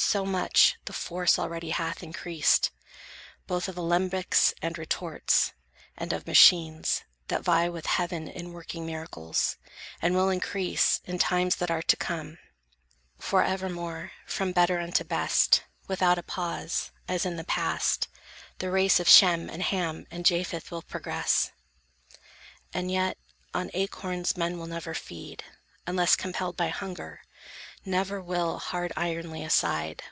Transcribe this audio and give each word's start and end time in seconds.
So 0.00 0.24
much 0.24 0.76
The 0.84 0.92
force 0.92 1.40
already 1.40 1.70
hath 1.70 2.04
increased, 2.04 2.70
both 3.48 3.66
of 3.66 3.74
Alembics, 3.76 4.54
and 4.62 4.78
retorts, 4.78 5.52
and 5.96 6.12
of 6.12 6.24
machines, 6.24 7.02
That 7.26 7.42
vie 7.42 7.68
with 7.68 7.86
heaven 7.86 8.28
in 8.28 8.52
working 8.52 8.86
miracles, 8.86 9.56
And 10.00 10.14
will 10.14 10.30
increase, 10.30 11.00
in 11.04 11.18
times 11.18 11.56
that 11.56 11.72
are 11.72 11.82
to 11.82 11.96
come: 11.96 12.38
For, 13.18 13.42
evermore, 13.42 14.12
from 14.24 14.52
better 14.52 14.78
unto 14.78 15.02
best, 15.02 15.64
Without 15.88 16.16
a 16.16 16.22
pause, 16.22 16.92
as 17.08 17.26
in 17.26 17.34
the 17.34 17.42
past, 17.44 18.06
the 18.58 18.70
race 18.70 19.00
Of 19.00 19.08
Shem, 19.08 19.50
and 19.50 19.64
Ham, 19.64 20.06
and 20.12 20.24
Japhet 20.24 20.70
will 20.70 20.82
progress. 20.82 21.50
And 22.72 22.88
yet, 22.88 23.18
on 23.52 23.68
acorns 23.74 24.36
men 24.36 24.60
will 24.60 24.68
never 24.68 24.94
feed, 24.94 25.42
Unless 25.88 26.14
compelled 26.14 26.56
by 26.56 26.68
hunger; 26.68 27.22
never 27.84 28.20
will 28.20 28.58
Hard 28.58 28.92
iron 28.96 29.30
lay 29.30 29.42
aside. 29.44 30.02